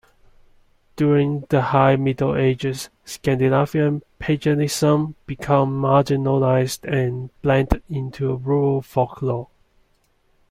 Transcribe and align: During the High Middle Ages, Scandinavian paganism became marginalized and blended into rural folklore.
During 0.95 1.41
the 1.51 1.61
High 1.61 1.95
Middle 1.95 2.35
Ages, 2.35 2.89
Scandinavian 3.05 4.01
paganism 4.17 5.13
became 5.27 5.67
marginalized 5.79 6.91
and 6.91 7.29
blended 7.43 7.83
into 7.87 8.35
rural 8.37 8.81
folklore. 8.81 9.49